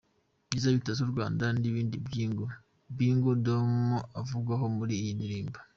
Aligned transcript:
Ibyiza 0.45 0.75
bitatse 0.77 1.01
u 1.03 1.13
Rwanda, 1.13 1.43
ni 1.59 1.69
indi 1.81 1.97
ngingo 2.05 2.43
Big 2.97 3.23
Dom 3.45 3.71
avugaho 4.21 4.65
muri 4.77 4.93
iyi 5.01 5.13
ndirimbo. 5.17 5.59